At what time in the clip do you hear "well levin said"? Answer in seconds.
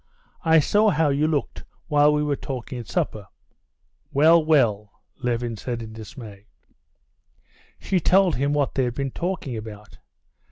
4.43-5.83